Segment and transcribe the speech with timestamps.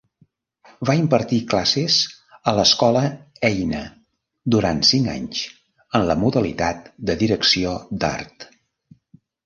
[0.89, 1.97] Va impartir classes
[2.53, 3.05] a l'Escola
[3.51, 3.83] Eina
[4.57, 5.45] durant cinc anys
[6.01, 8.53] en la modalitat de Direcció d'Art.